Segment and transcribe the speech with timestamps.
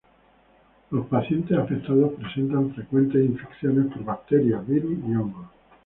[0.89, 5.47] Los pacientes afectados presentan frecuentes infecciones por bacterias, virus y hongos.